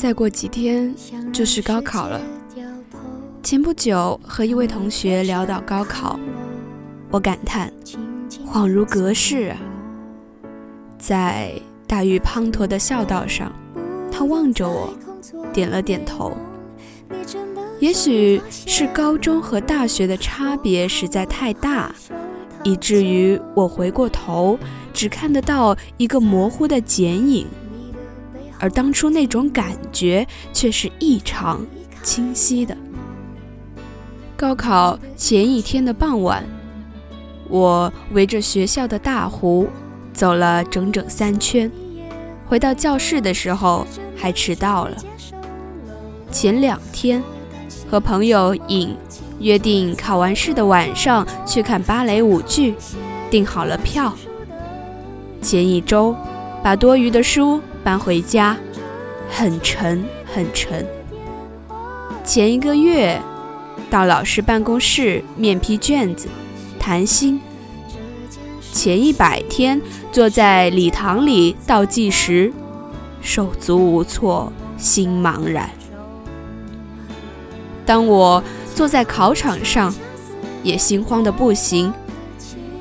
[0.00, 0.94] 再过几天
[1.30, 2.18] 就是高考了。
[3.42, 6.18] 前不久和一位同学聊到高考，
[7.10, 7.70] 我感叹，
[8.46, 9.58] 恍如隔世啊。
[10.98, 11.52] 在
[11.86, 13.52] 大雨滂沱的校道上，
[14.10, 14.94] 他望着我，
[15.52, 16.34] 点了点头。
[17.78, 21.94] 也许是高中和大学的差别实在太大，
[22.64, 24.58] 以至于我回过头
[24.94, 27.46] 只看得到一个模糊的剪影。
[28.60, 31.66] 而当初那种感觉却是异常
[32.02, 32.76] 清晰的。
[34.36, 36.44] 高考前一天的傍晚，
[37.48, 39.66] 我围着学校的大湖
[40.12, 41.70] 走了整整三圈，
[42.46, 44.96] 回到教室的时候还迟到了。
[46.30, 47.22] 前两天
[47.90, 48.94] 和朋友尹
[49.40, 52.74] 约定考完试的晚上去看芭蕾舞剧，
[53.30, 54.12] 订好了票。
[55.42, 56.14] 前一周
[56.62, 57.60] 把多余的书。
[57.82, 58.56] 搬回家，
[59.30, 60.86] 很沉很沉。
[62.24, 63.20] 前一个月，
[63.88, 66.28] 到老师办公室面批卷子，
[66.78, 67.40] 谈心。
[68.72, 69.80] 前一百天，
[70.12, 72.52] 坐在礼堂里倒计时，
[73.20, 75.68] 手足无措，心茫然。
[77.84, 78.42] 当我
[78.74, 79.92] 坐在考场上，
[80.62, 81.92] 也心慌的不行，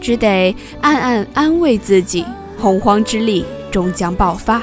[0.00, 2.24] 只得暗暗安慰自己：
[2.58, 4.60] 洪荒之力终将爆发。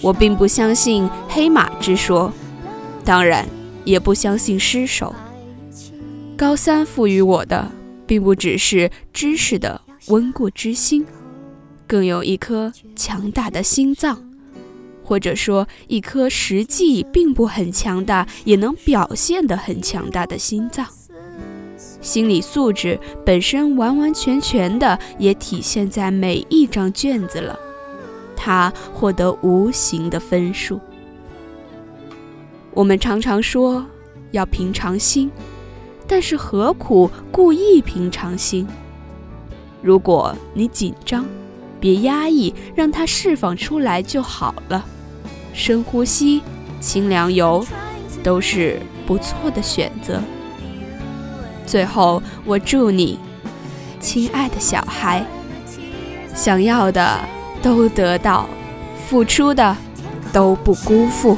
[0.00, 2.32] 我并不相信黑马之说，
[3.04, 3.46] 当然
[3.84, 5.14] 也不相信失手。
[6.36, 7.70] 高三赋予我的，
[8.06, 11.04] 并不只是知识的温故知新，
[11.86, 14.22] 更有一颗强大的心脏，
[15.02, 20.86] 或者说一颗实际并不很强大，也能表现得很强大的心脏。
[22.00, 27.58] 心理素质本身完完全全的也体现在每一张卷子了。
[28.38, 30.80] 他获得无形的分数。
[32.72, 33.84] 我们常常说
[34.30, 35.28] 要平常心，
[36.06, 38.64] 但是何苦故意平常心？
[39.82, 41.26] 如果你紧张，
[41.80, 44.84] 别压抑，让它释放出来就好了。
[45.52, 46.40] 深呼吸，
[46.80, 47.66] 清凉油，
[48.22, 50.20] 都是不错的选择。
[51.66, 53.18] 最后，我祝你，
[53.98, 55.26] 亲爱的小孩，
[56.34, 57.18] 想要的。
[57.74, 58.46] 都得到，
[59.06, 59.76] 付出的
[60.32, 61.36] 都不辜负。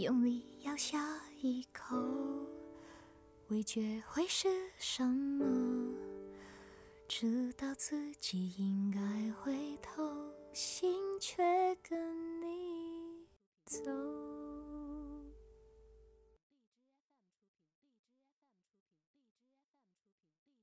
[0.00, 0.98] 用力咬下
[1.42, 1.94] 一口
[3.48, 5.94] 味觉会是什么？
[7.06, 8.98] 知道自己应该
[9.32, 10.02] 回头，
[10.54, 11.42] 心却
[11.82, 13.26] 跟你
[13.66, 14.09] 走。